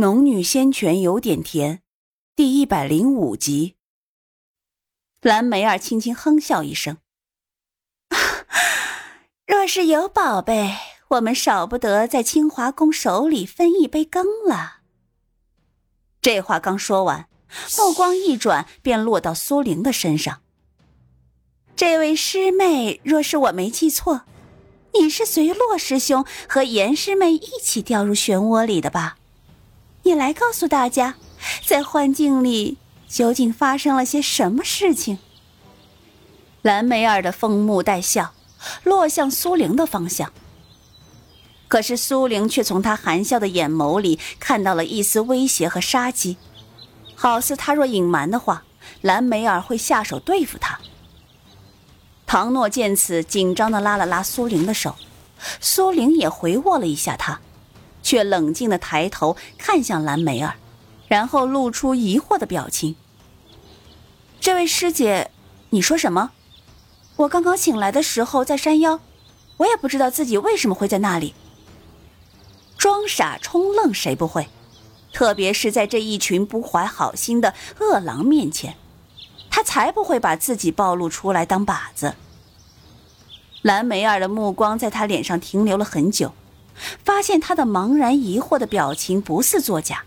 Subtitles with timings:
[0.00, 1.82] 农女仙泉有点甜，
[2.34, 3.76] 第一百零五集。
[5.20, 6.96] 蓝梅儿轻轻哼笑一声
[9.46, 10.74] ：“若是有宝贝，
[11.08, 14.78] 我们少不得在清华宫手里分一杯羹了。”
[16.22, 17.28] 这话刚说完，
[17.76, 20.40] 目光一转，便落到苏玲的身上。
[21.76, 24.22] 这位师妹，若是我没记错，
[24.94, 29.18] 你是随洛师兄和严师妹一起掉入漩涡里的吧？
[30.02, 31.16] 你来告诉大家，
[31.64, 35.18] 在幻境里究竟发生了些什么事情？
[36.62, 38.32] 蓝梅儿的凤目带笑，
[38.82, 40.32] 落向苏玲的方向。
[41.68, 46.36] 可是苏玲却从他含笑的眼眸里看到了一丝威胁和杀机，
[47.14, 48.64] 好似他若隐瞒的话，
[49.02, 50.80] 蓝梅儿会下手对付他。
[52.26, 54.96] 唐诺见此，紧张的拉了拉苏玲的手，
[55.60, 57.40] 苏玲也回握了一下他。
[58.10, 60.56] 却冷静的抬头看向蓝梅儿，
[61.06, 62.96] 然后露出疑惑的表情。
[64.40, 65.30] 这位师姐，
[65.68, 66.32] 你说什么？
[67.14, 68.98] 我刚刚醒来的时候在山腰，
[69.58, 71.34] 我也不知道自己为什么会在那里。
[72.76, 74.48] 装傻充愣谁不会？
[75.12, 78.74] 特别是在这一群不怀好心的恶狼面前，
[79.48, 82.16] 他才不会把自己暴露出来当靶子。
[83.62, 86.32] 蓝梅儿的目光在他脸上停留了很久。
[87.04, 90.04] 发现他的茫然疑惑的表情不似作假，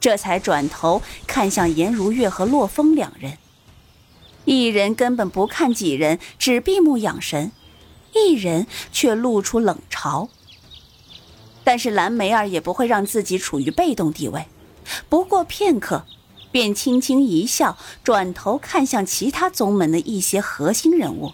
[0.00, 3.38] 这才转头看向颜如月和洛风两人。
[4.44, 7.50] 一人根本不看几人，只闭目养神；
[8.14, 10.28] 一人却露出冷嘲。
[11.64, 14.46] 但是蓝梅儿也不会让自己处于被动地位，
[15.08, 16.04] 不过片刻，
[16.52, 21.32] 便轻轻一笑，转头看向其他宗门的一些核心人物。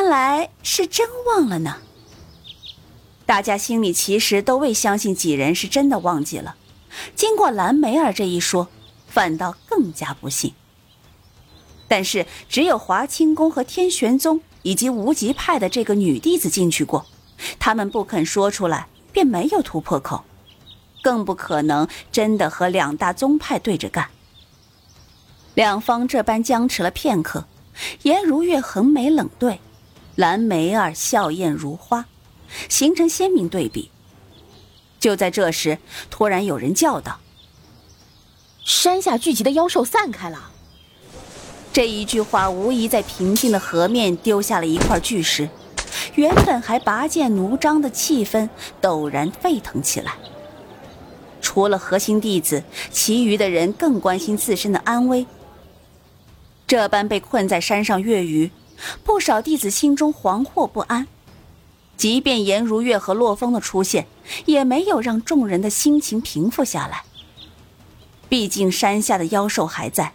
[0.00, 1.76] 看来是真忘了呢。
[3.26, 6.56] 大家心里其实都未相信几人是真的忘记了，
[7.14, 8.68] 经过蓝梅儿这一说，
[9.08, 10.54] 反倒更加不信。
[11.86, 17.04] 但是只有华清宫和天玄宗以及无极派的这个女弟子进去过，
[17.58, 20.24] 他们不肯说出来，便没有突破口，
[21.02, 24.08] 更不可能真的和两大宗派对着干。
[25.52, 27.44] 两方这般僵持了片刻，
[28.04, 29.60] 颜如月横眉冷对，
[30.20, 32.04] 蓝梅儿笑靥如花。
[32.68, 33.90] 形成鲜明对比。
[34.98, 35.78] 就在这时，
[36.10, 37.20] 突然有人叫道
[38.66, 40.50] ：“山下聚集的妖兽散开了。”
[41.72, 45.48] 这一句话无疑在平静的河面丢下了一块巨石，
[46.16, 48.48] 原本还拔剑弩张的气氛
[48.82, 50.14] 陡然沸腾起来。
[51.40, 55.24] 除了核心弟子，其余的人更关心自身的安危。
[56.66, 58.50] 这般被困在山上月余，
[59.04, 61.06] 不少弟子心中惶惑不安。
[61.96, 64.06] 即便颜如月和洛风的出现，
[64.46, 67.02] 也没有让众人的心情平复下来。
[68.28, 70.14] 毕竟山下的妖兽还在，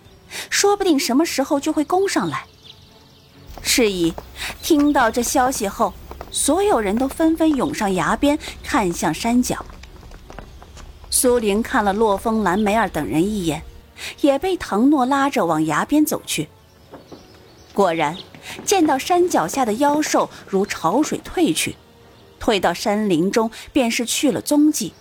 [0.50, 2.46] 说不定什么时候就会攻上来。
[3.62, 4.16] 是以，
[4.64, 5.94] 听到这消息后，
[6.31, 9.64] 所有人都纷纷涌上崖边，看向山脚。
[11.12, 13.62] 苏玲看了洛风、蓝梅儿等人一眼，
[14.22, 16.50] 也被唐诺拉着往崖边走去。
[17.74, 18.18] 果然。
[18.63, 21.75] 见到山脚下的妖兽如潮水退去，
[22.39, 24.94] 退到山林中便是去了踪迹。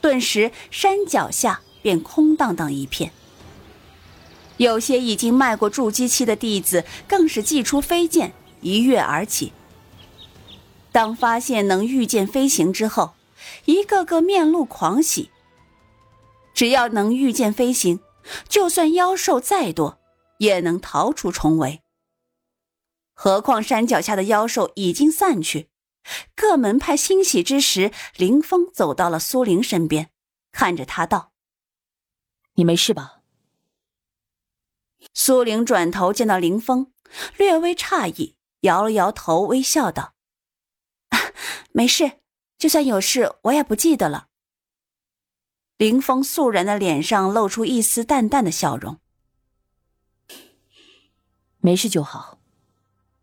[0.00, 3.12] 顿时山脚下便空荡荡一片。
[4.56, 9.52] 有些已经迈过筑基期的弟子更是祭出飞剑，一跃而起。
[10.92, 13.12] 当发现能御剑飞行之后，
[13.66, 15.30] 一个个面露狂喜。
[16.54, 18.00] 只要能御剑飞行，
[18.48, 19.98] 就算妖兽再多，
[20.38, 21.82] 也能逃出重围。
[23.18, 25.70] 何况山脚下的妖兽已经散去，
[26.34, 30.10] 各门派欣喜之时，林峰走到了苏玲身边，
[30.52, 31.32] 看着他道
[32.56, 33.22] ：“你没事吧？”
[35.14, 36.92] 苏玲转头见到林峰，
[37.38, 40.12] 略微诧异，摇了摇头，微笑道
[41.72, 42.20] ：“没事，
[42.58, 44.28] 就算有事，我也不记得了。”
[45.78, 49.00] 林峰肃然的脸上露出一丝淡淡的笑容
[51.60, 52.35] ：“没事就好。”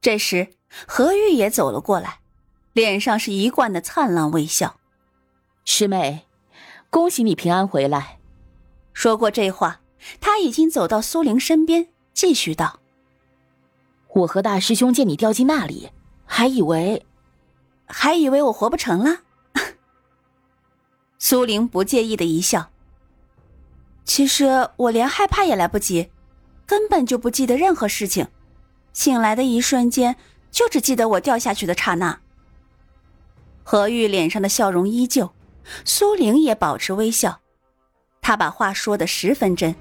[0.03, 0.49] 这时，
[0.85, 2.19] 何玉也走了过来，
[2.73, 4.75] 脸上是一贯的灿烂微笑。
[5.63, 6.25] 师妹，
[6.89, 8.19] 恭喜你平安回来。
[8.91, 9.79] 说过这话，
[10.19, 12.81] 他已经走到苏玲身边，继续道
[14.13, 15.89] ：“我和大师兄见你掉进那里，
[16.25, 17.05] 还以为，
[17.85, 19.21] 还以为我活不成了。
[21.17, 22.71] ”苏玲不介意的一笑。
[24.03, 26.11] 其实我连害怕也来不及，
[26.65, 28.27] 根本就不记得任何事情。
[28.93, 30.15] 醒来的一瞬间，
[30.51, 32.19] 就只记得我掉下去的刹那。
[33.63, 35.33] 何玉脸上的笑容依旧，
[35.83, 37.39] 苏玲也保持微笑。
[38.21, 39.75] 她把话说的十分真，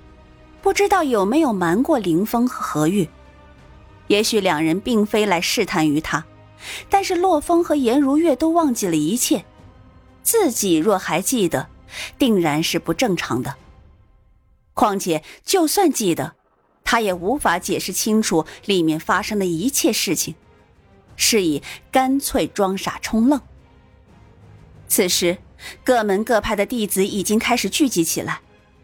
[0.60, 3.08] 不知道有没有瞒过林峰和何玉。
[4.08, 6.24] 也许两人并非来试探于他，
[6.90, 9.44] 但是洛风和颜如月都忘记了一切，
[10.22, 11.68] 自己若还记得，
[12.18, 13.54] 定然是不正常的。
[14.74, 16.34] 况且，就算记得，
[16.84, 20.34] 他也无法解释清楚里面发生的一切事情，
[21.16, 23.40] 是以干脆装傻充愣。
[24.88, 25.38] 此时，
[25.84, 28.40] 各门各派的弟子已经开始聚集起来，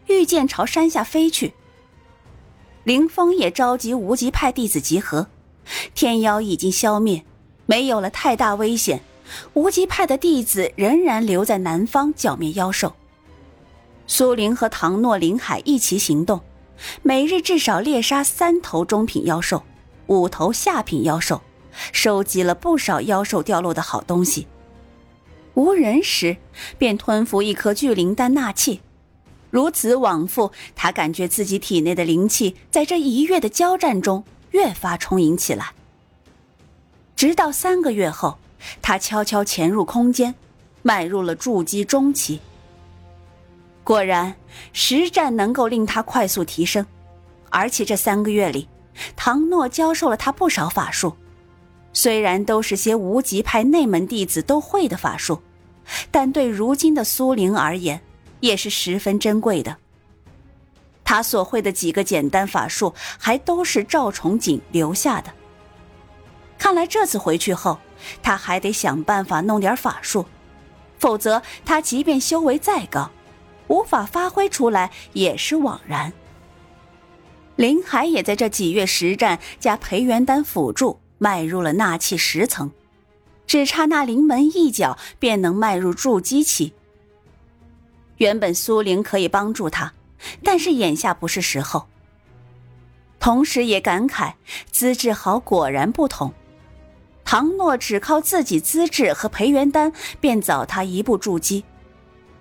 [0.07, 1.53] 御剑朝山下飞去。
[2.83, 5.27] 林峰也召集无极派弟子集合，
[5.93, 7.23] 天妖已经消灭，
[7.67, 9.01] 没有了太大危险。
[9.53, 12.95] 无极派的弟子仍然留在南方剿灭妖兽。
[14.07, 16.41] 苏林和唐诺、林海一起行动，
[17.01, 19.63] 每日至少猎杀三头中品妖兽，
[20.07, 21.41] 五头下品妖兽，
[21.91, 24.47] 收集了不少妖兽掉落的好东西。
[25.55, 26.37] 无人时，
[26.77, 28.81] 便吞服一颗聚灵丹纳气。
[29.49, 35.73] 如此往复，他感觉自己体内的灵气在这一月的交战中越发充盈起来。
[37.15, 38.37] 直到三个月后，
[38.81, 40.33] 他悄悄潜入空间，
[40.81, 42.39] 迈入了筑基中期。
[43.83, 44.35] 果然，
[44.73, 46.85] 实战能够令他快速提升，
[47.49, 48.67] 而且这三个月里，
[49.15, 51.15] 唐诺教授了他不少法术，
[51.93, 55.41] 虽然都是些无极派内门弟子都会的法术，
[56.11, 58.01] 但对如今的苏玲而言。
[58.41, 59.75] 也是十分珍贵的。
[61.03, 65.29] 他所会的几个简单法术，还都是赵崇景留下的。
[66.57, 67.77] 看来这次回去后，
[68.23, 70.25] 他还得想办法弄点法术，
[70.97, 73.11] 否则他即便修为再高，
[73.69, 76.11] 无法发挥出来也是枉然。
[77.55, 82.71] 林海也在这几月实战加培元丹辅助，迈入了纳气十层，
[83.47, 86.73] 只差那临门一脚，便能迈入筑基期。
[88.17, 89.93] 原本苏玲可以帮助他，
[90.43, 91.87] 但是眼下不是时候。
[93.19, 94.33] 同时也感慨
[94.71, 96.33] 资质好果然不同，
[97.25, 99.91] 唐诺只靠自己资质和培元丹
[100.21, 101.65] 便早他一步筑基，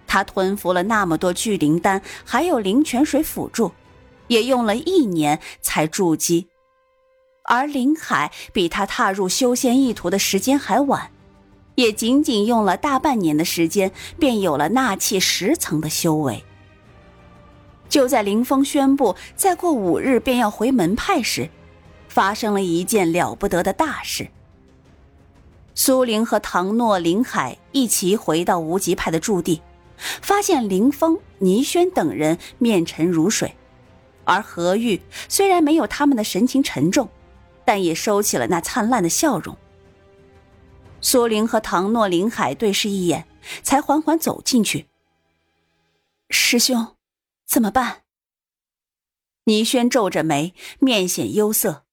[0.09, 3.71] 他吞服了那么多聚灵丹，还有灵泉水辅助，
[4.27, 6.49] 也用了一年才筑基，
[7.45, 11.13] 而林海比他踏入修仙一途的时间还晚。
[11.77, 16.43] 也仅仅用了大半年的时间，便有了纳气十层的修为。
[17.89, 21.49] 就在林峰宣布再过五日便要回门派时，
[22.09, 24.29] 发生了一件了不得的大事。
[25.77, 29.63] 苏玲和唐诺、林海一齐回到无极派的驻地，
[29.99, 33.57] 发现林峰、倪轩等人面沉如水，
[34.25, 37.09] 而何玉虽然没有他们的神情沉重，
[37.65, 39.57] 但也收起了那灿烂的笑容。
[41.01, 43.27] 苏玲和唐诺、林海对视一眼，
[43.63, 44.89] 才缓缓走进去。
[46.31, 46.97] 师兄，
[47.47, 48.03] 怎么办？
[49.45, 51.85] 倪轩皱着眉，面显忧色。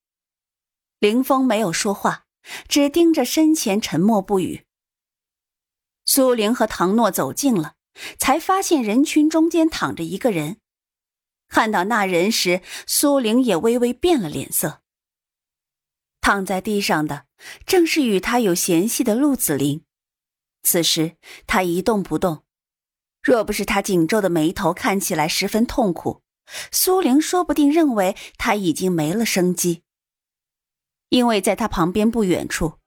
[0.99, 2.25] 林峰没有说话，
[2.67, 4.65] 只盯着身前，沉默不语。
[6.03, 7.74] 苏玲和唐诺走近了，
[8.17, 10.57] 才发现人群中间躺着一个人。
[11.47, 14.81] 看到那人时，苏玲也微微变了脸色。
[16.19, 17.25] 躺在地上的
[17.65, 19.83] 正是与他有嫌隙的陆子霖，
[20.63, 22.43] 此时他一动不动。
[23.21, 26.21] 若不是他紧皱的眉头看起来十分痛苦，
[26.71, 29.83] 苏玲说不定认为他已经没了生机。
[31.09, 32.79] 因为在他旁边不远处，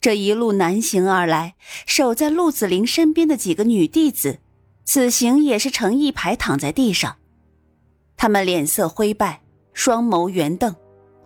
[0.00, 1.56] 这一路南行而来，
[1.86, 4.40] 守在陆子霖身边的几个女弟子，
[4.86, 7.16] 此行也是成一排躺在地上，
[8.16, 9.42] 他们脸色灰败，
[9.74, 10.74] 双眸圆瞪。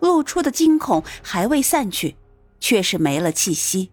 [0.01, 2.15] 露出的惊恐还未散去，
[2.59, 3.91] 却是没了气息。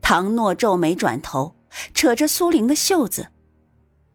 [0.00, 1.56] 唐诺皱眉转头，
[1.92, 3.30] 扯着苏玲的袖子。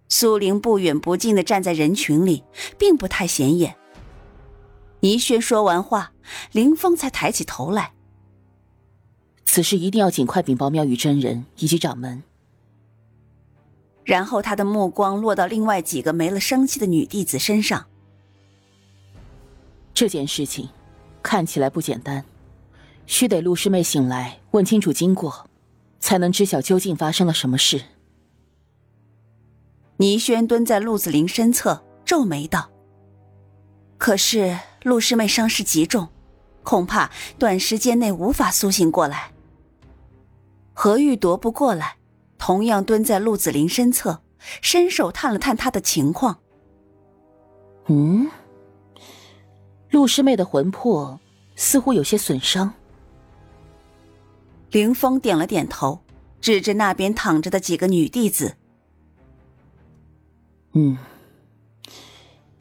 [0.07, 2.45] 苏玲不远不近的站在人群里，
[2.79, 3.75] 并不太显眼。
[5.01, 6.13] 倪轩说完话，
[6.53, 7.91] 林峰才抬起头来。
[9.43, 12.23] 此事一定要尽快禀报妙玉真人以及掌门。
[14.05, 17.85] 然后他的目光落到另外几个没了生气的女弟子身上。
[19.93, 20.69] 这件事情
[21.23, 22.23] 看起来不简单，
[23.07, 25.49] 须得陆师妹醒来问清楚经过，
[25.99, 27.81] 才能知晓究竟发生了什么事。
[29.97, 32.69] 倪轩蹲在陆子霖身侧，皱眉道
[33.97, 36.09] ：“可是陆师妹伤势极重，
[36.63, 37.09] 恐怕
[37.39, 39.31] 短时间内无法苏醒过来。”
[40.77, 41.95] 何玉夺不过来，
[42.45, 44.21] 同样蹲在陆子霖身侧，
[44.61, 46.37] 伸手探了探他的情况。
[47.87, 48.29] 嗯。
[49.89, 51.19] 陆师妹的魂魄
[51.55, 52.71] 似乎有些损伤。
[54.69, 56.01] 凌风点了点头，
[56.39, 58.55] 指着那边躺着的几个女弟子
[60.73, 60.99] ：“嗯，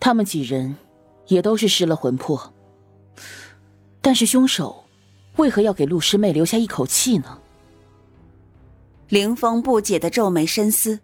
[0.00, 0.78] 他们几人
[1.26, 2.54] 也都是失了魂魄，
[4.00, 4.86] 但是凶手
[5.36, 7.40] 为何要给陆师妹留下一口气呢？”
[9.14, 10.98] 凌风不解的皱眉深思，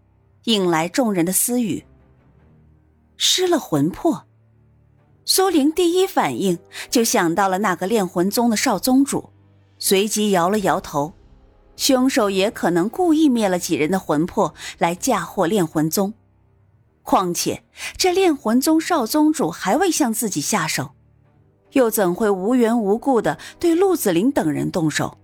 [0.46, 1.84] 引来众人的私语。
[3.16, 4.24] 失了魂魄，
[5.24, 6.58] 苏玲第一反应
[6.90, 9.30] 就想到了那个炼魂宗的少宗主，
[9.78, 11.12] 随即摇了摇头。
[11.76, 16.12] 凶手也可能故意灭了几人的魂魄来嫁祸炼魂宗。
[17.04, 17.62] 况且
[17.96, 20.96] 这炼魂宗少宗主还未向自己下手，
[21.74, 25.16] 又怎会无缘无故的对陆子霖等人动手？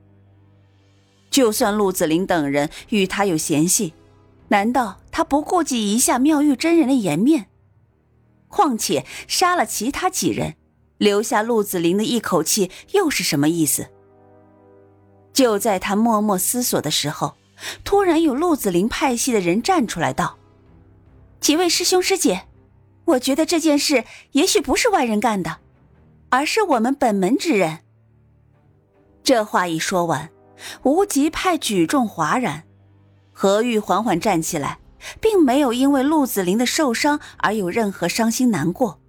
[1.37, 3.93] 就算陆子霖等人与他有嫌隙，
[4.49, 7.49] 难道他不顾及一下妙玉真人的颜面？
[8.49, 10.55] 况且杀了其他几人，
[10.97, 13.89] 留下陆子霖的一口气，又是什么意思？
[15.35, 17.35] 就在他默默思索的时候，
[17.85, 20.39] 突然有陆子霖派系的人站出来道
[21.39, 22.47] ：“几位师兄师姐，
[23.05, 25.59] 我觉得这件事也许不是外人干的，
[26.31, 27.81] 而是我们本门之人。”
[29.23, 30.31] 这话一说完，
[30.83, 32.65] 无极派举重哗然，
[33.33, 34.79] 何玉缓缓站起来。
[35.21, 39.01] 并没有因为陆子霖的受伤而有任何伤心难过，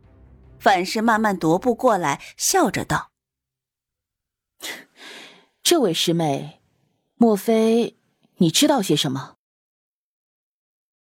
[0.59, 3.09] 反是慢慢踱步过来，笑着道
[5.63, 6.61] ：“这位师妹，
[7.15, 7.97] 莫非
[8.35, 9.36] 你知道些什么？”